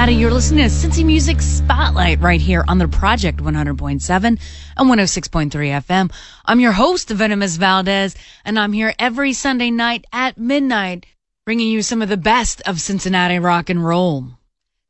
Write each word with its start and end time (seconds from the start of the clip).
Cincinnati. 0.00 0.18
You're 0.18 0.32
listening 0.32 0.64
to 0.64 0.70
Cincy 0.70 1.04
Music 1.04 1.42
Spotlight 1.42 2.20
right 2.20 2.40
here 2.40 2.64
on 2.66 2.78
the 2.78 2.88
Project 2.88 3.40
100.7 3.40 4.24
and 4.24 4.38
106.3 4.38 5.50
FM. 5.50 6.10
I'm 6.46 6.58
your 6.58 6.72
host, 6.72 7.10
Venomous 7.10 7.56
Valdez, 7.58 8.16
and 8.42 8.58
I'm 8.58 8.72
here 8.72 8.94
every 8.98 9.34
Sunday 9.34 9.70
night 9.70 10.06
at 10.10 10.38
midnight, 10.38 11.04
bringing 11.44 11.68
you 11.68 11.82
some 11.82 12.00
of 12.00 12.08
the 12.08 12.16
best 12.16 12.62
of 12.62 12.80
Cincinnati 12.80 13.38
rock 13.38 13.68
and 13.68 13.84
roll. 13.84 14.24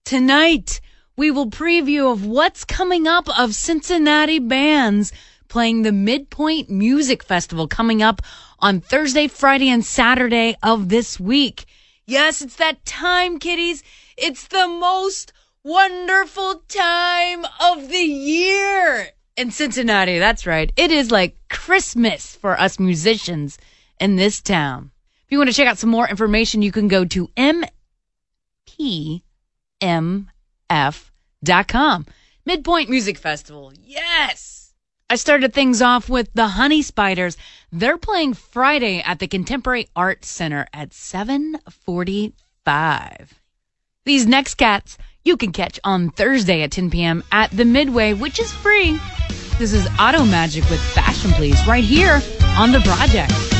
Tonight, 0.05 0.81
we 1.17 1.33
will 1.33 1.51
preview 1.51 2.13
of 2.13 2.25
what's 2.25 2.65
coming 2.65 3.09
up 3.09 3.29
of 3.37 3.53
Cincinnati 3.53 4.39
bands 4.39 5.13
playing 5.49 5.83
the 5.83 5.91
Midpoint 5.91 6.71
Music 6.71 7.25
Festival 7.25 7.67
coming 7.67 8.01
up 8.01 8.23
on 8.61 8.81
Thursday, 8.81 9.27
Friday, 9.27 9.71
and 9.71 9.85
Saturday 9.85 10.55
of 10.63 10.89
this 10.89 11.19
week. 11.19 11.65
Yes, 12.07 12.43
it's 12.43 12.57
that 12.57 12.85
time, 12.85 13.41
kiddies. 13.41 13.83
It's 14.21 14.47
the 14.49 14.69
most 14.69 15.33
wonderful 15.65 16.63
time 16.69 17.47
of 17.61 17.89
the 17.89 17.99
year. 17.99 19.09
in 19.37 19.51
Cincinnati. 19.51 20.19
That's 20.19 20.47
right. 20.47 20.71
It 20.77 20.91
is 20.91 21.11
like 21.11 21.35
Christmas 21.49 22.37
for 22.37 22.61
us 22.61 22.79
musicians 22.79 23.57
in 23.99 24.17
this 24.17 24.43
town. 24.43 24.91
If 25.25 25.33
you 25.33 25.39
want 25.39 25.49
to 25.49 25.57
check 25.57 25.67
out 25.67 25.79
some 25.79 25.89
more 25.89 26.07
information, 26.07 26.61
you 26.61 26.71
can 26.73 26.89
go 26.89 27.07
to 27.07 27.29
mpmf.com. 27.39 27.73
Midpoint 32.45 32.91
Music 32.91 33.17
Festival. 33.17 33.73
Yes. 33.83 34.75
I 35.09 35.17
started 35.17 35.55
things 35.55 35.81
off 35.81 36.11
with 36.11 36.29
the 36.35 36.49
Honey 36.49 36.83
Spiders. 36.83 37.39
They're 37.73 37.97
playing 37.97 38.35
Friday 38.35 39.01
at 39.01 39.19
the 39.19 39.29
Contemporary 39.29 39.89
Art 39.97 40.27
Center 40.27 40.67
at 40.75 40.93
745. 40.93 43.40
These 44.07 44.27
next 44.27 44.55
cats 44.55 44.97
you 45.25 45.37
can 45.37 45.53
catch 45.53 45.79
on 45.85 46.09
Thursday 46.11 46.63
at 46.63 46.71
10 46.71 46.89
p.m. 46.91 47.23
at 47.33 47.51
the 47.51 47.67
Midway, 47.67 48.15
which 48.15 48.41
is 48.41 48.51
free. 48.51 48.99
This 49.59 49.75
is 49.75 49.87
Auto 49.99 50.25
Magic 50.25 50.69
with 50.71 50.81
Fashion 50.81 51.33
Please 51.33 51.59
right 51.67 51.85
here 51.85 52.23
on 52.57 52.73
The 52.73 52.81
Project. 52.81 53.60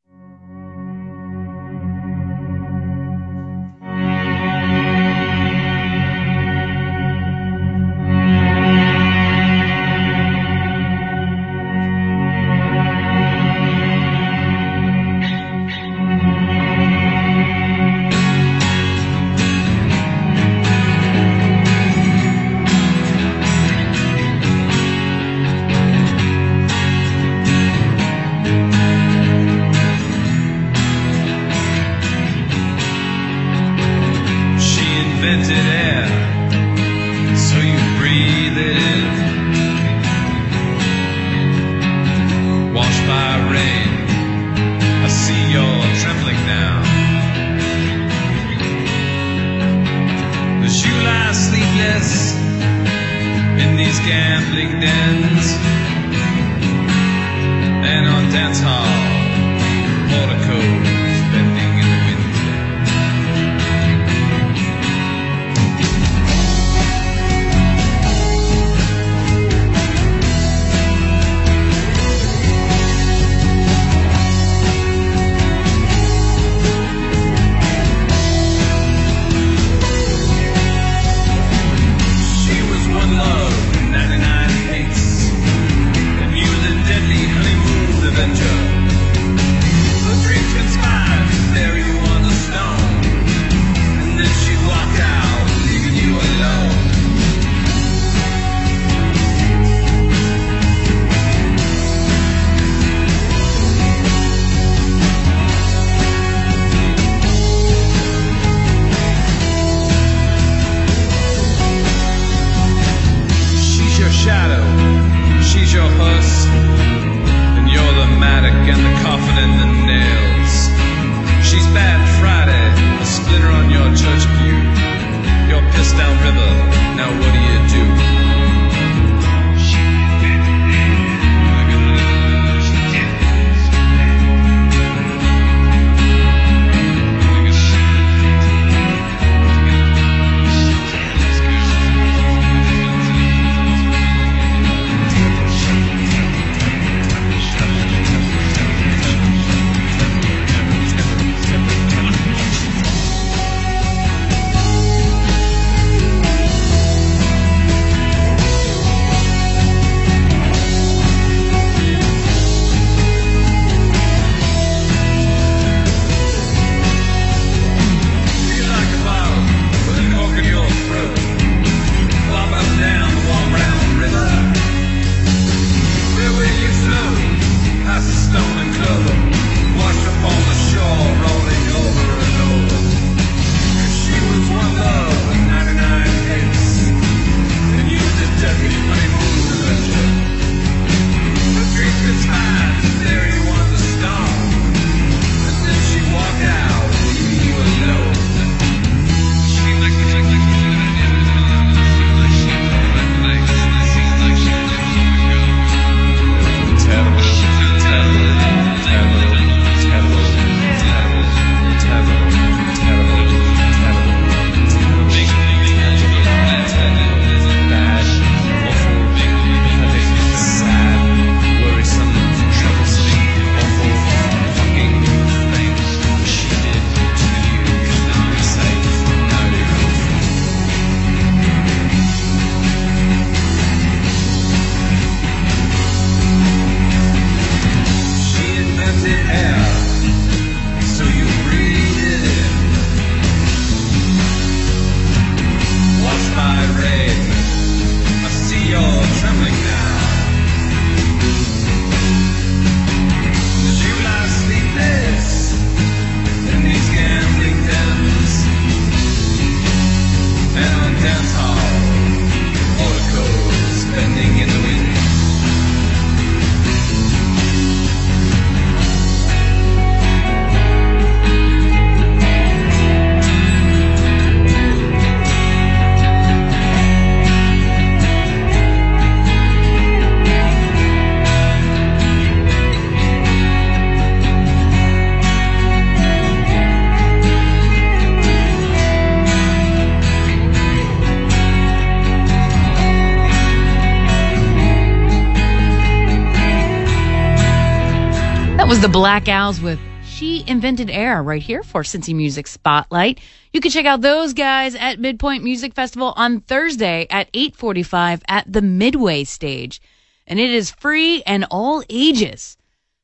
Black 299.01 299.27
Owls 299.27 299.59
with 299.59 299.79
She 300.05 300.43
Invented 300.45 300.91
Air 300.91 301.23
right 301.23 301.41
here 301.41 301.63
for 301.63 301.81
Cincy 301.81 302.13
Music 302.13 302.45
Spotlight. 302.45 303.19
You 303.51 303.59
can 303.59 303.71
check 303.71 303.87
out 303.87 304.01
those 304.01 304.33
guys 304.33 304.75
at 304.75 304.99
Midpoint 304.99 305.43
Music 305.43 305.73
Festival 305.73 306.13
on 306.15 306.41
Thursday 306.41 307.07
at 307.09 307.27
845 307.33 308.21
at 308.27 308.53
the 308.53 308.61
Midway 308.61 309.23
stage. 309.23 309.81
And 310.27 310.39
it 310.39 310.51
is 310.51 310.69
free 310.69 311.23
and 311.23 311.47
all 311.49 311.83
ages. 311.89 312.57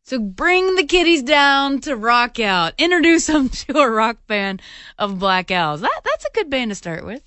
So 0.03 0.19
bring 0.19 0.75
the 0.75 0.83
kiddies 0.83 1.23
down 1.23 1.81
to 1.81 1.95
rock 1.95 2.39
out. 2.39 2.75
Introduce 2.77 3.25
them 3.25 3.49
to 3.65 3.79
a 3.79 3.89
rock 3.89 4.17
band 4.27 4.61
of 4.99 5.17
Black 5.17 5.49
Owls. 5.49 5.81
That, 5.81 6.01
that's 6.03 6.25
a 6.25 6.35
good 6.35 6.51
band 6.51 6.69
to 6.69 6.75
start 6.75 7.07
with. 7.07 7.23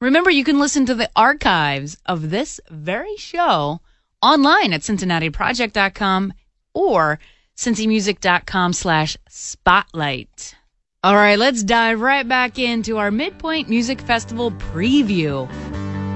Remember, 0.00 0.30
you 0.30 0.44
can 0.44 0.58
listen 0.58 0.86
to 0.86 0.94
the 0.94 1.10
archives 1.14 1.98
of 2.06 2.30
this 2.30 2.58
very 2.70 3.18
show 3.18 3.82
online 4.22 4.72
at 4.72 4.80
CincinnatiProject.com 4.80 6.32
or 6.72 7.18
cincymusic.com 7.56 8.72
slash 8.72 9.16
spotlight. 9.28 10.54
All 11.02 11.14
right, 11.14 11.38
let's 11.38 11.62
dive 11.62 12.00
right 12.00 12.26
back 12.26 12.58
into 12.58 12.96
our 12.96 13.10
Midpoint 13.10 13.68
Music 13.68 14.00
Festival 14.00 14.50
preview. 14.52 15.48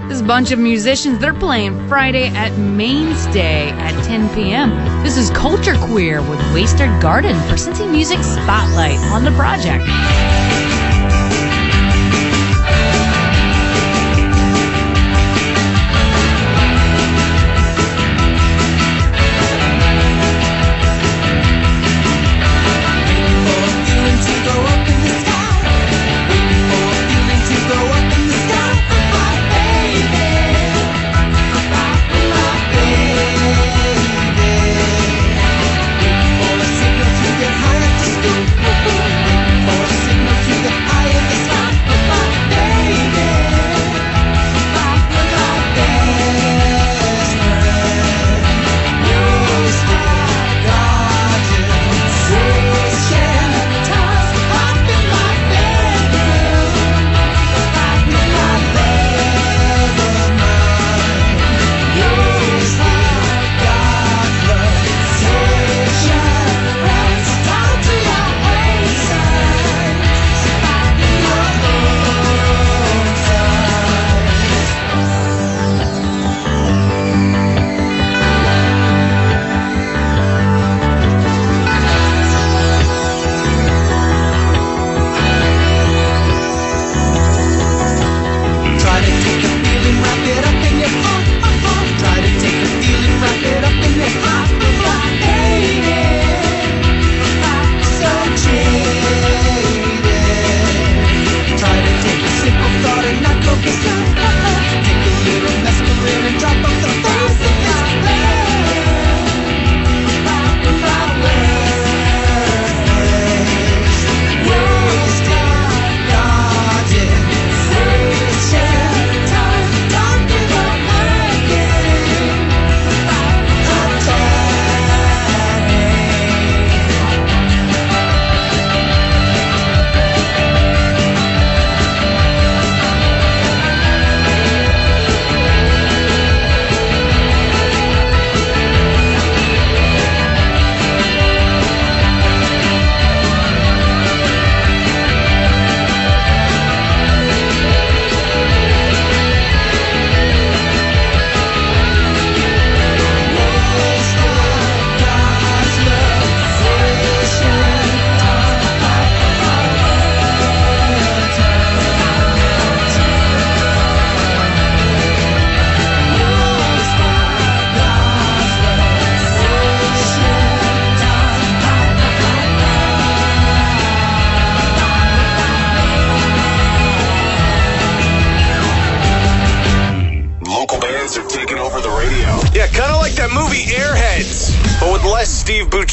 This 0.08 0.22
bunch 0.22 0.52
of 0.52 0.58
musicians. 0.58 1.18
They're 1.18 1.34
playing 1.34 1.86
Friday 1.86 2.28
at 2.28 2.56
Mainstay 2.56 3.68
at 3.68 4.04
10 4.04 4.34
p.m. 4.34 4.70
This 5.04 5.18
is 5.18 5.28
Culture 5.30 5.76
Queer 5.76 6.22
with 6.22 6.40
Wasted 6.54 6.88
Garden 7.02 7.36
for 7.42 7.56
Cincy 7.56 7.90
Music 7.90 8.20
Spotlight 8.22 8.98
on 9.12 9.24
the 9.24 9.32
project. 9.32 9.84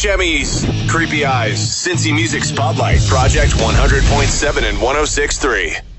Steve 0.05 0.87
creepy 0.87 1.25
eyes. 1.25 1.57
Cincy 1.57 2.13
Music 2.13 2.43
Spotlight, 2.43 2.99
Project 3.07 3.53
100.7 3.53 4.69
and 4.69 4.77
106.3. 4.77 5.94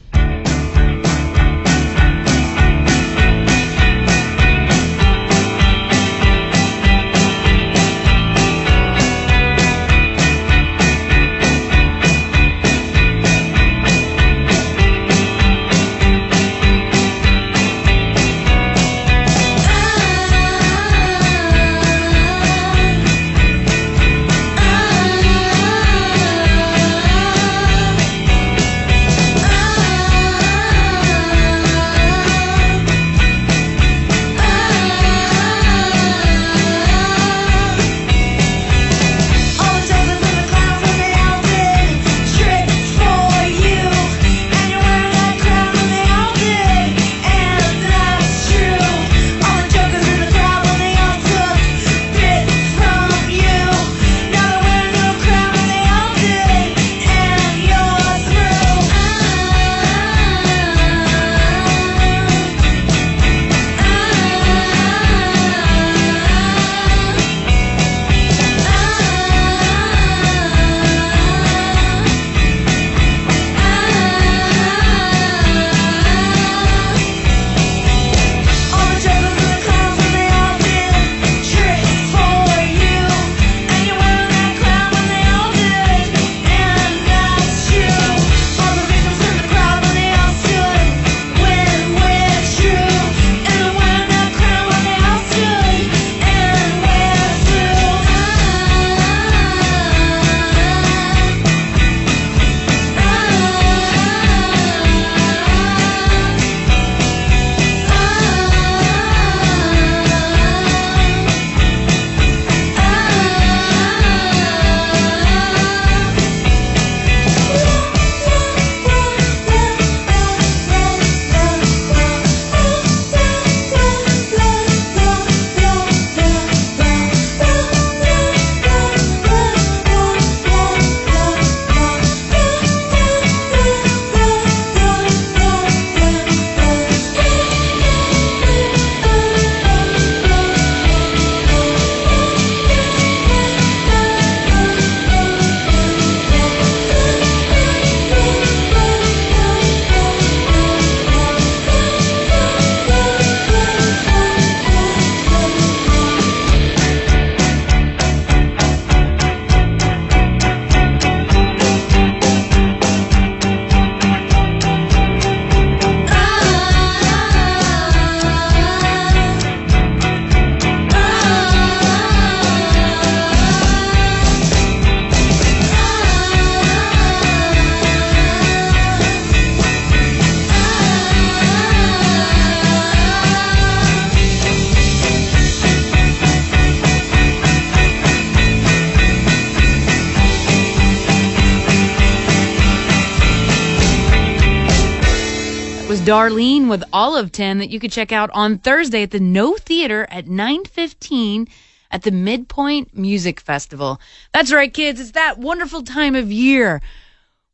Darlene 196.17 196.71
with 196.71 196.83
Olive 196.95 197.31
10 197.31 197.59
that 197.59 197.69
you 197.69 197.79
could 197.79 197.93
check 197.93 198.11
out 198.11 198.31
on 198.33 198.57
Thursday 198.57 199.03
at 199.03 199.11
the 199.11 199.21
Know 199.21 199.57
Theatre 199.57 200.07
at 200.11 200.27
9:15 200.27 201.47
at 201.91 202.05
the 202.05 202.11
Midpoint 202.11 202.97
Music 202.97 203.39
Festival. 203.39 204.01
That's 204.33 204.51
right 204.51 204.73
kids, 204.73 204.99
it's 204.99 205.11
that 205.11 205.37
wonderful 205.37 205.83
time 205.83 206.15
of 206.15 206.33
year 206.33 206.81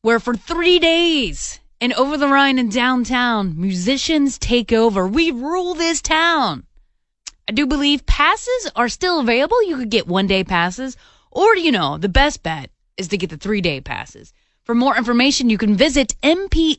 where 0.02 0.20
for 0.20 0.36
3 0.36 0.78
days 0.78 1.58
in 1.80 1.92
Over 1.94 2.16
the 2.16 2.28
Rhine 2.28 2.60
and 2.60 2.70
downtown, 2.70 3.60
musicians 3.60 4.38
take 4.38 4.72
over. 4.72 5.08
We 5.08 5.32
rule 5.32 5.74
this 5.74 6.00
town. 6.00 6.62
I 7.48 7.52
do 7.54 7.66
believe 7.66 8.06
passes 8.06 8.70
are 8.76 8.88
still 8.88 9.18
available. 9.18 9.60
You 9.64 9.76
could 9.78 9.90
get 9.90 10.06
one 10.06 10.28
day 10.28 10.44
passes, 10.44 10.96
or 11.32 11.56
you 11.56 11.72
know, 11.72 11.98
the 11.98 12.08
best 12.08 12.44
bet 12.44 12.70
is 12.96 13.08
to 13.08 13.18
get 13.18 13.30
the 13.30 13.36
three 13.36 13.60
day 13.60 13.80
passes. 13.80 14.32
For 14.64 14.74
more 14.74 14.96
information, 14.96 15.50
you 15.50 15.58
can 15.58 15.74
visit 15.74 16.14
mpmf.com. 16.22 16.76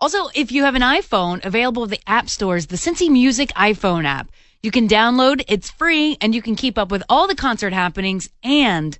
Also, 0.00 0.28
if 0.34 0.50
you 0.50 0.64
have 0.64 0.74
an 0.74 0.82
iPhone, 0.82 1.44
available 1.44 1.84
at 1.84 1.90
the 1.90 2.00
app 2.06 2.28
stores, 2.28 2.66
the 2.66 2.76
Cincy 2.76 3.08
Music 3.10 3.50
iPhone 3.50 4.04
app. 4.04 4.32
You 4.62 4.70
can 4.70 4.88
download, 4.88 5.44
it's 5.46 5.70
free, 5.70 6.18
and 6.20 6.34
you 6.34 6.42
can 6.42 6.56
keep 6.56 6.76
up 6.76 6.90
with 6.90 7.02
all 7.08 7.28
the 7.28 7.34
concert 7.34 7.72
happenings 7.72 8.28
and 8.42 8.98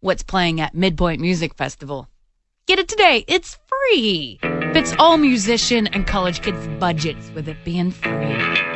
what's 0.00 0.22
playing 0.22 0.60
at 0.60 0.74
Midpoint 0.74 1.20
Music 1.20 1.54
Festival. 1.54 2.08
Get 2.66 2.78
it 2.78 2.88
today, 2.88 3.24
it's 3.28 3.58
free. 3.66 4.38
Fits 4.72 4.94
all 4.98 5.16
musician 5.16 5.86
and 5.88 6.06
college 6.06 6.42
kids' 6.42 6.66
budgets 6.80 7.30
with 7.34 7.48
it 7.48 7.56
being 7.64 7.90
free. 7.90 8.75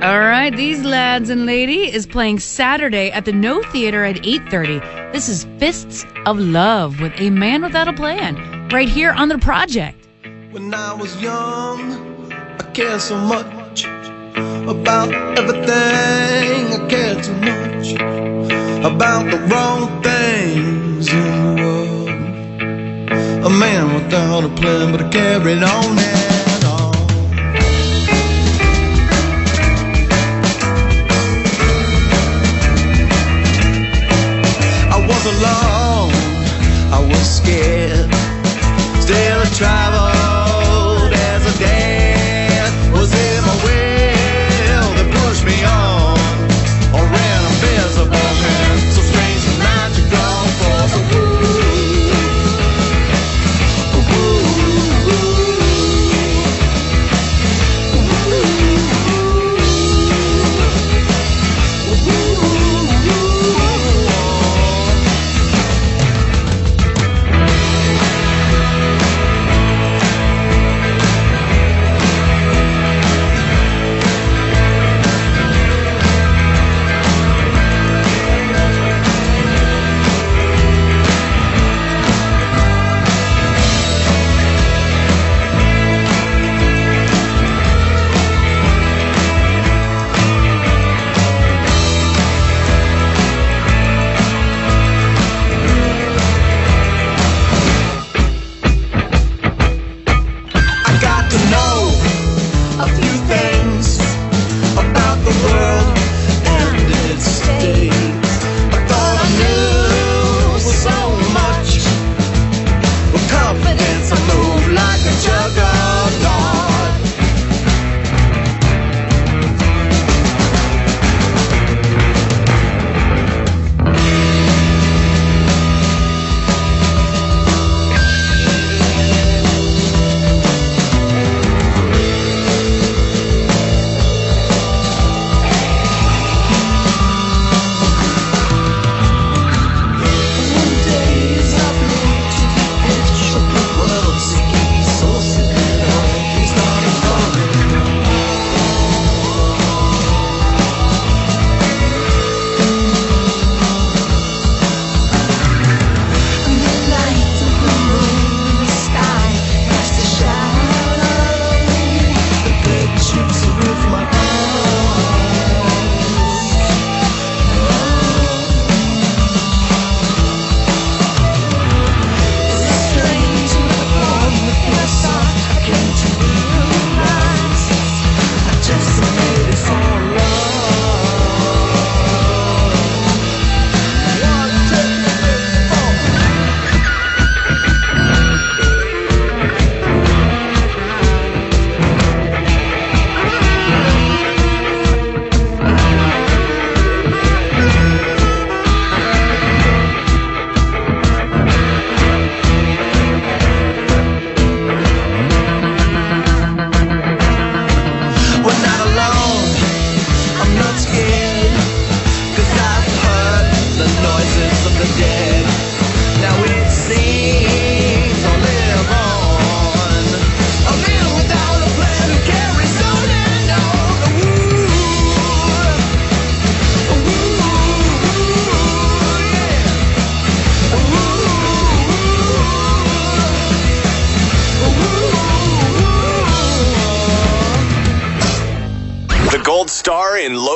All 0.00 0.20
right, 0.20 0.56
these 0.56 0.84
lads 0.84 1.28
and 1.28 1.44
lady 1.44 1.92
is 1.92 2.06
playing 2.06 2.38
Saturday 2.38 3.10
at 3.10 3.24
the 3.24 3.32
Know 3.32 3.64
Theatre 3.72 4.04
at 4.04 4.24
8:30. 4.24 4.78
This 5.10 5.28
is 5.28 5.44
Fists 5.58 6.06
of 6.24 6.38
Love 6.38 7.00
with 7.00 7.12
A 7.20 7.30
Man 7.30 7.62
Without 7.62 7.88
a 7.88 7.92
Plan, 7.92 8.36
right 8.68 8.88
here 8.88 9.10
on 9.10 9.28
the 9.28 9.38
project. 9.38 10.06
When 10.52 10.72
I 10.72 10.94
was 10.94 11.20
young, 11.20 12.32
I 12.32 12.62
cared 12.74 13.00
so 13.00 13.16
much 13.16 13.86
about 14.68 15.12
everything. 15.36 16.74
I 16.78 16.86
cared 16.88 17.24
too 17.24 17.34
much 17.50 17.94
about 18.84 19.28
the 19.32 19.38
wrong 19.50 20.00
things 20.04 21.12
in 21.12 21.56
the 21.56 21.62
world. 21.62 22.08
A 23.46 23.50
man 23.50 23.94
without 23.94 24.44
a 24.44 24.48
plan, 24.60 24.92
but 24.92 25.02
I 25.02 25.08
carried 25.08 25.64
on 25.64 25.98
and 25.98 26.27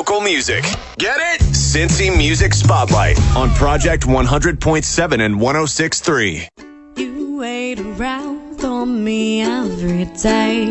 local 0.02 0.20
music. 0.20 0.64
Get 0.98 1.16
it? 1.32 1.40
Cincy 1.52 2.10
Music 2.16 2.52
Spotlight 2.54 3.16
on 3.36 3.50
Project 3.50 4.02
100.7 4.02 5.24
and 5.24 5.36
106.3. 5.36 6.48
You 6.96 7.36
wait 7.36 7.78
around 7.78 8.64
on 8.64 9.04
me 9.04 9.42
every 9.42 10.06
day. 10.06 10.64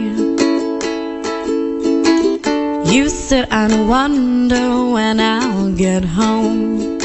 You 2.94 3.08
sit 3.08 3.48
and 3.52 3.88
wonder 3.88 4.92
when 4.92 5.22
I'll 5.22 5.72
get 5.72 6.04
home. 6.04 7.00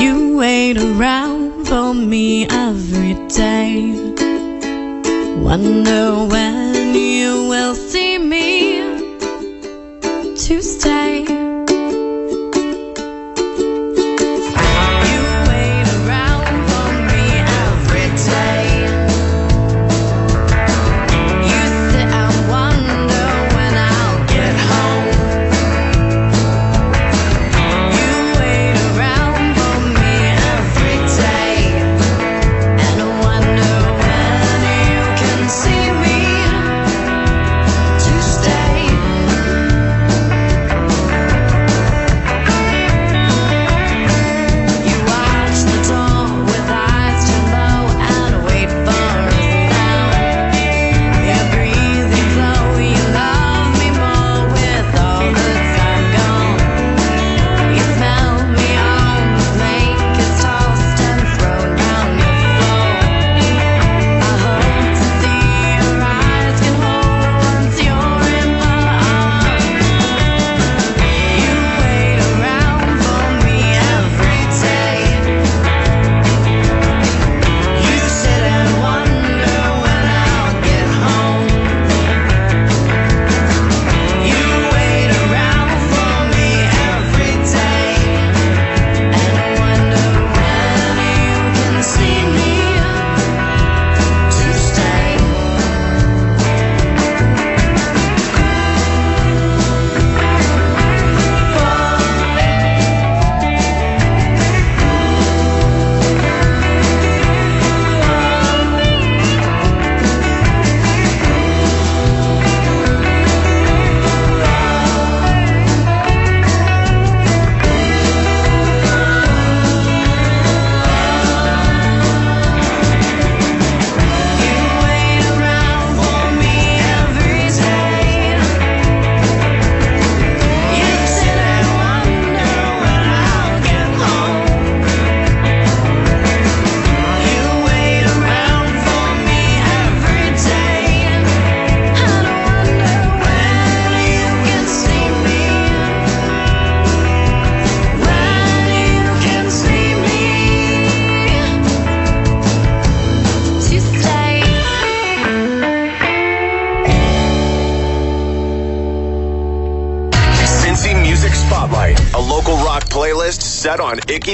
You 0.00 0.38
wait 0.38 0.78
around 0.78 1.66
for 1.66 1.92
me 1.92 2.46
every 2.48 3.14
day. 3.28 3.92
Wonder 5.36 6.24
when 6.24 6.94
you 6.94 7.48
will 7.50 7.74
see 7.74 8.16
me 8.16 8.67
to 10.38 10.62
stay. 10.62 11.47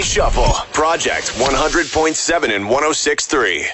Shuffle, 0.02 0.52
Project 0.72 1.28
100.7 1.32 2.54
and 2.54 2.64
106.3. 2.64 3.66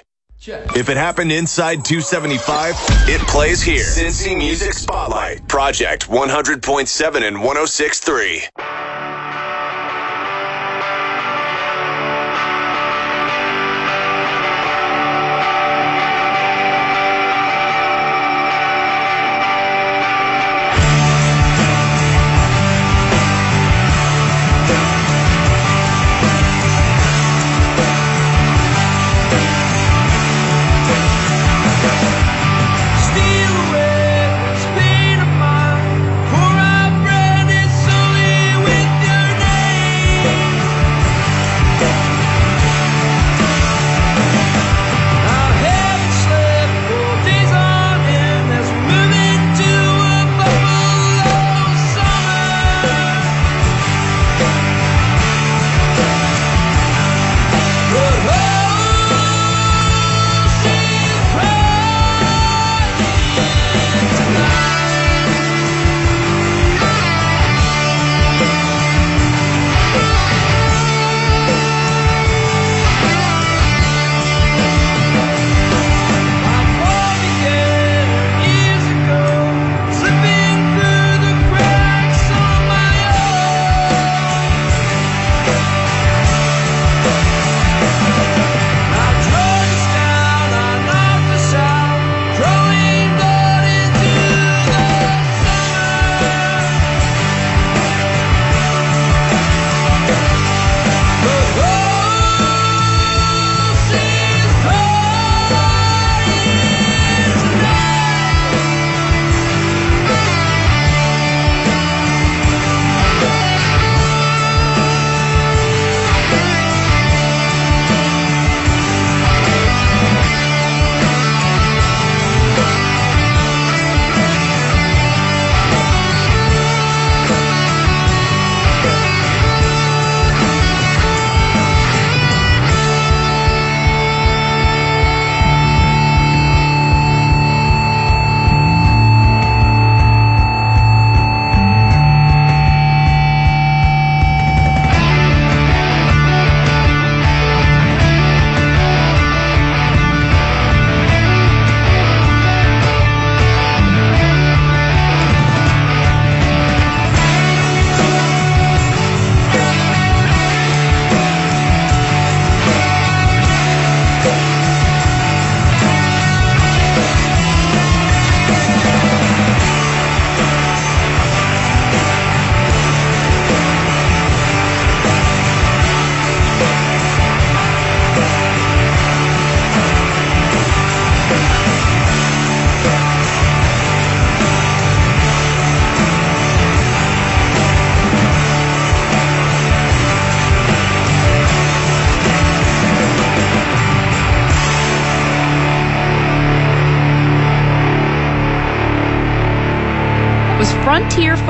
If 0.74 0.88
it 0.88 0.96
happened 0.96 1.32
inside 1.32 1.84
275, 1.84 2.74
it 3.08 3.20
plays 3.28 3.60
here. 3.60 3.84
Cincy 3.84 4.34
Music 4.36 4.72
Spotlight, 4.72 5.46
Project 5.48 6.08
100.7 6.08 7.28
and 7.28 7.36
106.3. 7.36 8.48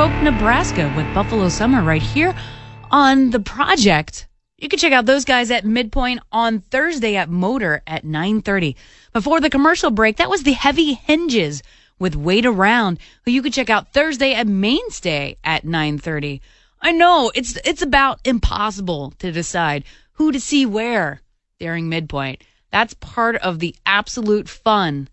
Nebraska 0.08 0.90
with 0.96 1.12
Buffalo 1.14 1.50
Summer 1.50 1.82
right 1.82 2.00
here 2.00 2.34
on 2.90 3.28
the 3.28 3.38
project. 3.38 4.28
You 4.56 4.66
can 4.66 4.78
check 4.78 4.94
out 4.94 5.04
those 5.04 5.26
guys 5.26 5.50
at 5.50 5.66
Midpoint 5.66 6.20
on 6.32 6.60
Thursday 6.60 7.16
at 7.16 7.28
MOTR 7.28 7.82
at 7.86 8.02
9:30. 8.02 8.76
Before 9.12 9.40
the 9.40 9.50
commercial 9.50 9.90
break, 9.90 10.16
that 10.16 10.30
was 10.30 10.42
the 10.42 10.52
Heavy 10.52 10.94
Hinges 10.94 11.62
with 11.98 12.16
Wait 12.16 12.46
Around, 12.46 12.98
who 13.26 13.30
you 13.30 13.42
can 13.42 13.52
check 13.52 13.68
out 13.68 13.92
Thursday 13.92 14.32
at 14.32 14.46
Mainstay 14.46 15.36
at 15.44 15.64
9:30. 15.64 16.40
I 16.80 16.92
know 16.92 17.30
it's 17.34 17.58
it's 17.62 17.82
about 17.82 18.20
impossible 18.24 19.12
to 19.18 19.30
decide 19.30 19.84
who 20.12 20.32
to 20.32 20.40
see 20.40 20.64
where 20.64 21.20
during 21.58 21.90
Midpoint. 21.90 22.42
That's 22.70 22.94
part 22.94 23.36
of 23.36 23.58
the 23.58 23.76
absolute 23.84 24.48
fun 24.48 25.08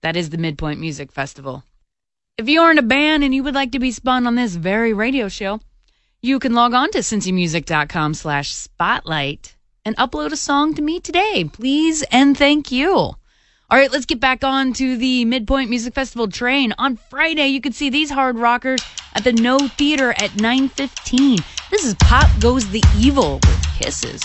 that 0.00 0.16
is 0.16 0.30
the 0.30 0.38
Midpoint 0.38 0.80
Music 0.80 1.12
Festival. 1.12 1.62
If 2.36 2.48
you 2.48 2.62
are 2.62 2.72
in 2.72 2.78
a 2.78 2.82
band 2.82 3.22
and 3.22 3.32
you 3.32 3.44
would 3.44 3.54
like 3.54 3.70
to 3.72 3.78
be 3.78 3.92
spun 3.92 4.26
on 4.26 4.34
this 4.34 4.56
very 4.56 4.92
radio 4.92 5.28
show, 5.28 5.60
you 6.20 6.40
can 6.40 6.52
log 6.52 6.74
on 6.74 6.90
to 6.90 6.98
cincymusic.com 6.98 8.14
slash 8.14 8.52
spotlight 8.52 9.54
and 9.84 9.96
upload 9.98 10.32
a 10.32 10.36
song 10.36 10.74
to 10.74 10.82
me 10.82 10.98
today. 10.98 11.48
Please 11.52 12.02
and 12.10 12.36
thank 12.36 12.72
you. 12.72 12.90
All 12.90 13.18
right, 13.70 13.92
let's 13.92 14.06
get 14.06 14.18
back 14.18 14.42
on 14.42 14.72
to 14.72 14.96
the 14.96 15.24
Midpoint 15.24 15.70
Music 15.70 15.94
Festival 15.94 16.26
train. 16.26 16.74
On 16.76 16.96
Friday, 16.96 17.46
you 17.46 17.60
can 17.60 17.72
see 17.72 17.88
these 17.88 18.10
hard 18.10 18.36
rockers 18.36 18.82
at 19.14 19.22
the 19.22 19.32
Know 19.32 19.68
Theatre 19.68 20.10
at 20.10 20.30
9.15. 20.30 21.40
This 21.70 21.84
is 21.84 21.94
Pop 22.00 22.28
Goes 22.40 22.68
the 22.68 22.82
Evil 22.98 23.34
with 23.34 23.66
Kisses. 23.78 24.24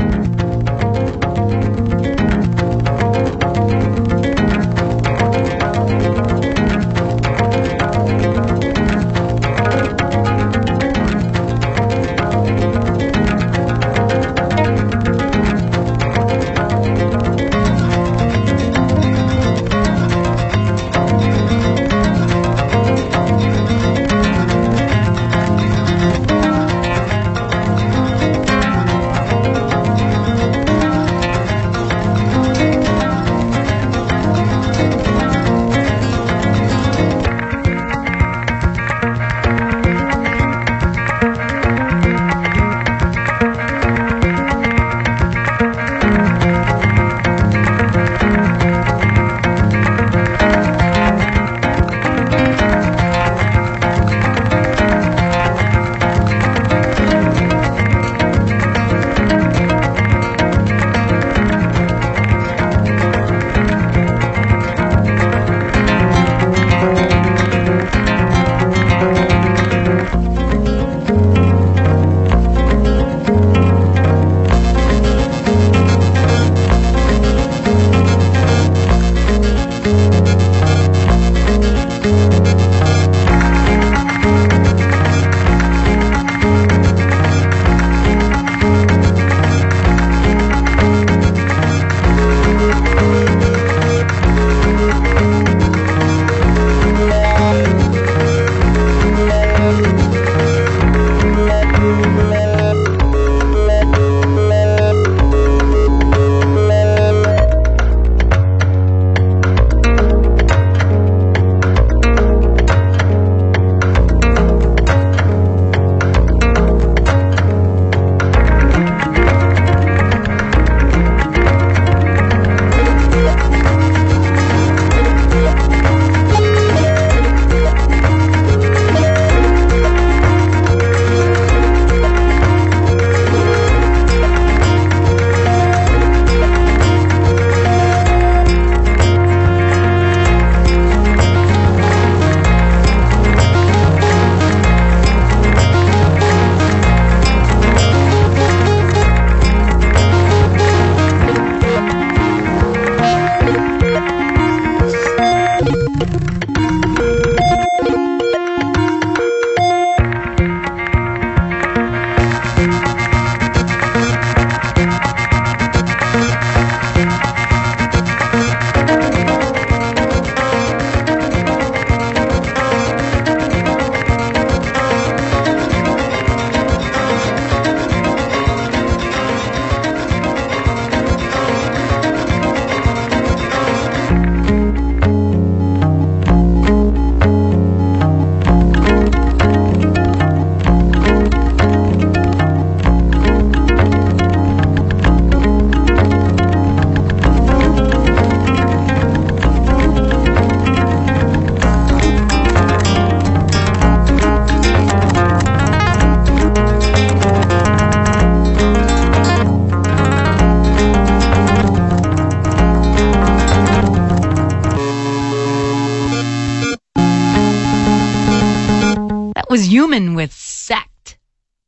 With 219.91 220.31
Sect. 220.31 221.17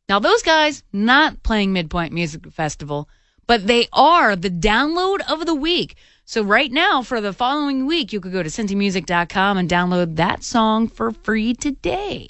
Now, 0.07 0.19
those 0.19 0.43
guys 0.43 0.82
not 0.93 1.43
playing 1.43 1.74
Midpoint 1.74 2.13
Music 2.13 2.49
Festival, 2.51 3.09
but 3.47 3.67
they 3.67 3.89
are 3.91 4.38
the 4.38 4.49
download 4.49 5.19
of 5.30 5.45
the 5.45 5.53
week. 5.53 5.97
So, 6.24 6.41
right 6.41 6.71
now, 6.71 7.01
for 7.01 7.19
the 7.19 7.34
following 7.34 7.86
week, 7.86 8.13
you 8.13 8.21
could 8.21 8.32
go 8.32 8.41
to 8.41 8.47
cincymusic.com 8.47 9.57
and 9.57 9.69
download 9.69 10.15
that 10.15 10.41
song 10.41 10.88
for 10.88 11.11
free 11.11 11.53
today. 11.53 12.30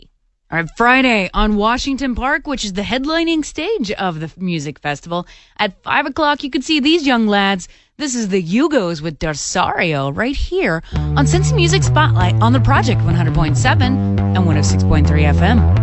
All 0.49 0.57
right, 0.57 0.69
Friday 0.75 1.29
on 1.31 1.57
Washington 1.57 2.15
Park, 2.15 2.47
which 2.47 2.65
is 2.65 2.73
the 2.73 2.81
headlining 2.81 3.45
stage 3.45 3.91
of 3.91 4.19
the 4.19 4.31
music 4.37 4.79
festival. 4.79 5.27
At 5.57 5.79
5 5.83 6.07
o'clock, 6.07 6.43
you 6.43 6.49
could 6.49 6.63
see 6.63 6.79
these 6.79 7.05
young 7.05 7.27
lads. 7.27 7.67
This 7.97 8.15
is 8.15 8.29
the 8.29 8.41
Yugos 8.41 8.99
with 8.99 9.19
Darsario 9.19 10.15
right 10.15 10.35
here 10.35 10.81
on 10.93 11.27
Cincy 11.27 11.55
Music 11.55 11.83
Spotlight 11.83 12.41
on 12.41 12.51
the 12.51 12.59
Project 12.59 13.01
100.7 13.01 13.81
and 13.81 14.37
106.3 14.37 15.05
FM. 15.05 15.82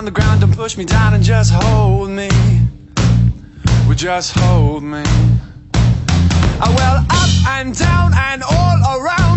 on 0.00 0.06
the 0.06 0.10
ground 0.10 0.42
and 0.42 0.54
push 0.54 0.78
me 0.78 0.84
down 0.86 1.12
and 1.12 1.22
just 1.22 1.52
hold 1.52 2.08
me? 2.08 2.30
Would 3.86 3.98
just 3.98 4.32
hold 4.34 4.82
me? 4.82 5.02
Oh, 6.62 6.74
well, 6.74 7.04
up 7.10 7.30
and 7.58 7.76
down 7.76 8.14
and 8.14 8.42
all 8.42 8.78
around, 8.98 9.29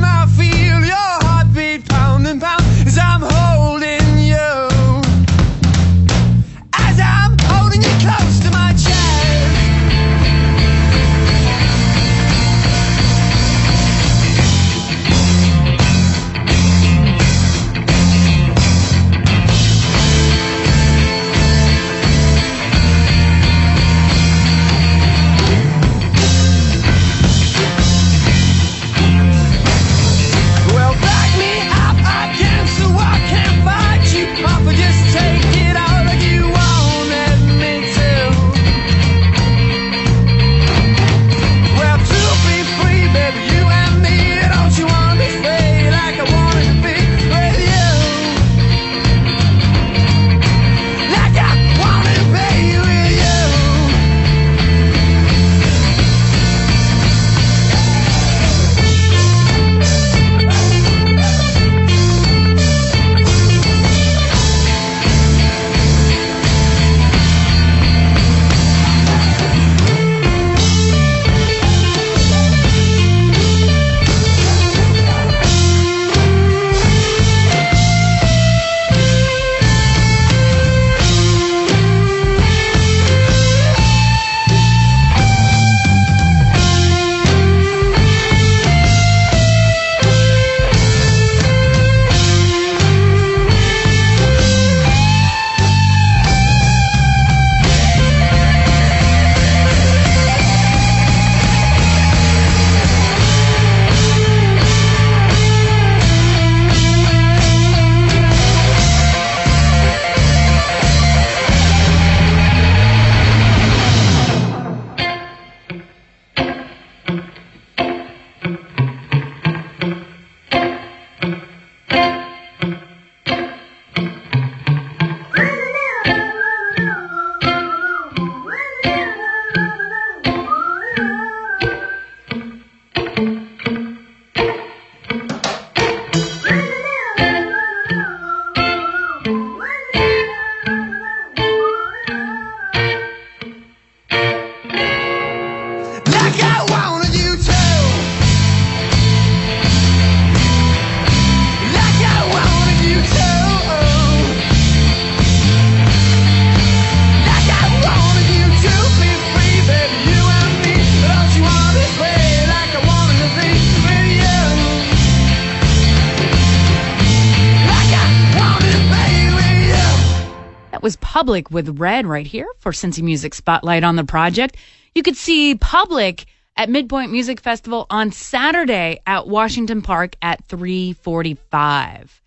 Public 171.24 171.51
with 171.51 171.80
Red 171.80 172.05
right 172.05 172.28
here 172.28 172.49
for 172.59 172.74
Cincy 172.74 173.01
Music 173.01 173.34
Spotlight 173.34 173.86
on 173.86 173.95
the 173.95 174.03
project. 174.03 174.57
You 174.93 175.03
could 175.03 175.15
see 175.15 175.55
Public 175.55 176.26
at 176.57 176.69
Midpoint 176.69 177.13
Music 177.13 177.39
Festival 177.39 177.88
on 177.89 178.11
Saturday 178.11 178.99
at 179.07 179.26
Washington 179.26 179.82
Park 179.82 180.17
at 180.21 180.43
345. 180.49 182.21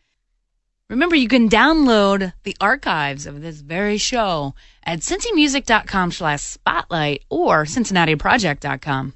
Remember, 0.88 1.14
you 1.14 1.28
can 1.28 1.50
download 1.50 2.32
the 2.44 2.56
archives 2.58 3.26
of 3.26 3.42
this 3.42 3.60
very 3.60 3.98
show 3.98 4.54
at 4.82 5.00
cincymusic.com 5.00 6.10
slash 6.10 6.40
spotlight 6.40 7.22
or 7.28 7.64
cincinnatiproject.com. 7.66 9.12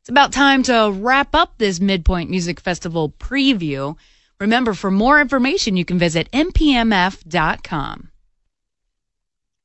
It's 0.00 0.08
about 0.08 0.32
time 0.32 0.64
to 0.64 0.90
wrap 0.92 1.36
up 1.36 1.54
this 1.58 1.78
Midpoint 1.78 2.30
Music 2.30 2.58
Festival 2.58 3.10
preview. 3.10 3.96
Remember, 4.40 4.74
for 4.74 4.90
more 4.90 5.20
information, 5.20 5.76
you 5.76 5.84
can 5.84 6.00
visit 6.00 6.28
mpmf.com. 6.32 8.10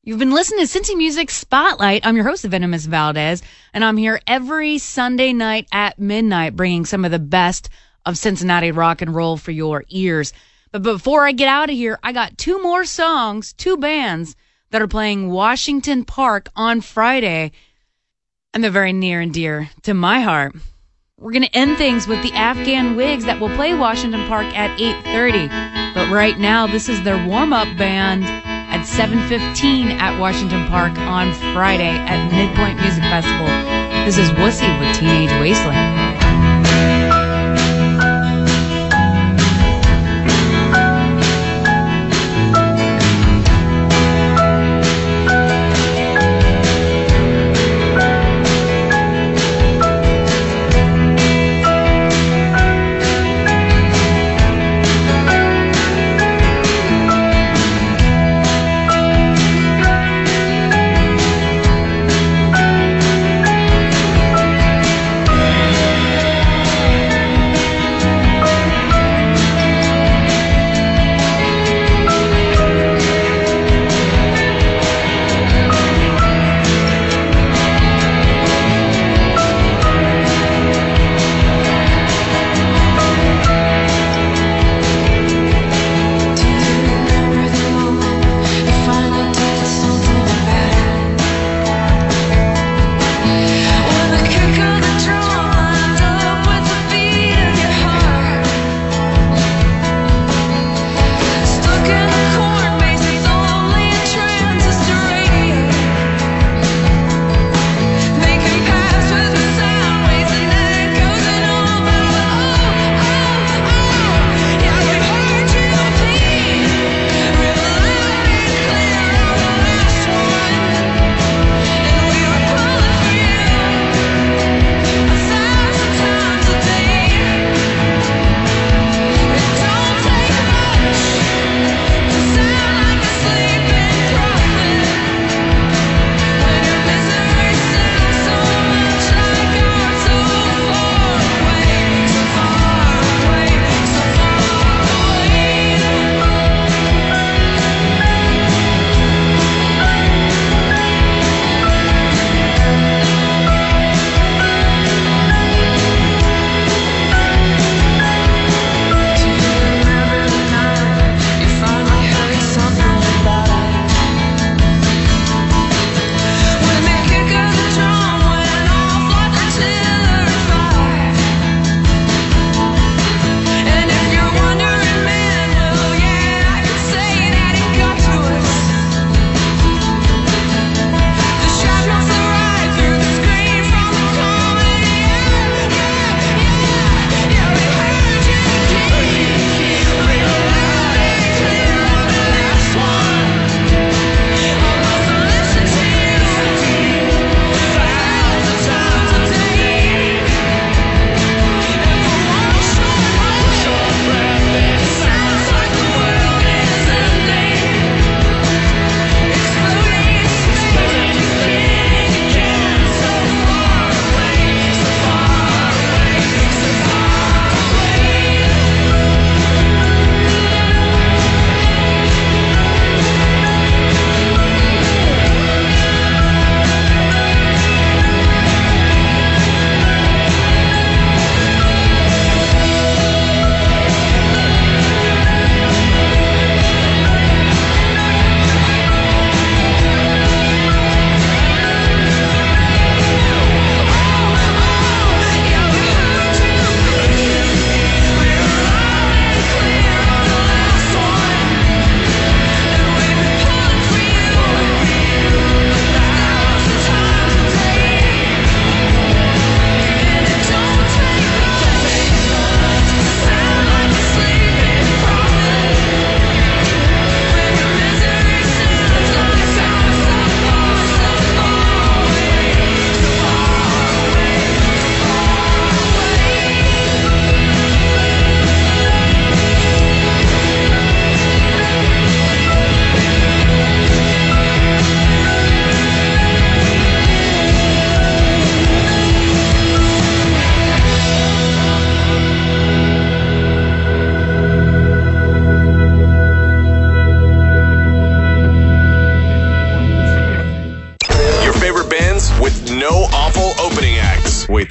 You've 0.10 0.18
been 0.18 0.32
listening 0.32 0.66
to 0.66 0.80
Cincy 0.80 0.98
Music 0.98 1.30
Spotlight. 1.30 2.04
I'm 2.04 2.16
your 2.16 2.28
host, 2.28 2.44
Venomous 2.44 2.88
Valdez, 2.88 3.44
and 3.76 3.86
I'm 3.86 3.96
here 3.96 4.20
every 4.26 4.80
Sunday 4.80 5.34
night 5.34 5.68
at 5.72 6.00
midnight 6.00 6.56
bringing 6.56 6.84
some 6.84 7.06
of 7.06 7.12
the 7.12 7.20
best 7.20 7.70
of 8.08 8.18
Cincinnati 8.18 8.72
rock 8.72 9.04
and 9.04 9.14
roll 9.14 9.38
for 9.38 9.52
your 9.52 9.84
ears. 9.90 10.34
But 10.72 10.82
before 10.82 11.28
I 11.28 11.32
get 11.32 11.48
out 11.48 11.70
of 11.70 11.76
here, 11.76 12.00
I 12.02 12.12
got 12.12 12.40
two 12.40 12.60
more 12.60 12.86
songs, 12.86 13.54
two 13.54 13.78
bands 13.78 14.36
that 14.72 14.82
are 14.82 14.88
playing 14.88 15.30
Washington 15.30 16.06
Park 16.06 16.50
on 16.56 16.82
Friday, 16.82 17.52
and 18.52 18.64
they're 18.64 18.72
very 18.72 18.94
near 18.94 19.22
and 19.22 19.32
dear 19.32 19.70
to 19.84 19.94
my 19.94 20.22
heart. 20.22 20.56
We're 21.20 21.34
going 21.34 21.44
to 21.44 21.56
end 21.56 21.78
things 21.78 22.08
with 22.08 22.24
the 22.24 22.34
Afghan 22.34 22.96
Whigs 22.96 23.26
that 23.26 23.40
will 23.40 23.56
play 23.56 23.76
Washington 23.76 24.28
Park 24.28 24.48
at 24.58 24.76
8:30. 24.80 25.94
But 25.94 26.10
right 26.10 26.40
now, 26.40 26.66
this 26.66 26.90
is 26.90 27.04
their 27.04 27.24
warm-up 27.28 27.78
band 27.78 28.49
at 28.80 28.86
7:15 28.86 30.00
at 30.00 30.18
Washington 30.18 30.66
Park 30.68 30.98
on 31.00 31.34
Friday 31.54 31.90
at 31.90 32.32
Midpoint 32.32 32.80
Music 32.80 33.04
Festival. 33.04 33.48
This 34.06 34.18
is 34.18 34.32
Wussy 34.32 34.72
with 34.80 34.96
Teenage 34.96 35.32
Wasteland. 35.42 36.09